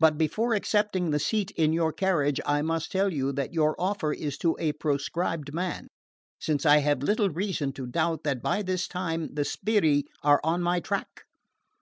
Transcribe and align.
But 0.00 0.16
before 0.16 0.54
accepting 0.54 1.12
a 1.12 1.18
seat 1.18 1.50
in 1.50 1.74
your 1.74 1.92
carriage, 1.92 2.40
I 2.46 2.62
must 2.62 2.90
tell 2.90 3.12
you 3.12 3.32
that 3.32 3.52
you 3.52 3.62
offer 3.66 4.14
it 4.14 4.40
to 4.40 4.56
a 4.58 4.72
proscribed 4.72 5.52
man; 5.52 5.88
since 6.40 6.64
I 6.64 6.78
have 6.78 7.02
little 7.02 7.28
reason 7.28 7.72
to 7.74 7.86
doubt 7.86 8.24
that 8.24 8.40
by 8.42 8.62
this 8.62 8.88
time 8.88 9.34
the 9.34 9.44
sbirri 9.44 10.04
are 10.22 10.40
on 10.42 10.62
my 10.62 10.80
track." 10.80 11.24